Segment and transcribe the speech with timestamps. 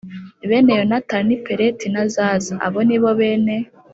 [0.49, 3.55] Bene Yonatani ni Peleti na Zaza Abo ni bo bene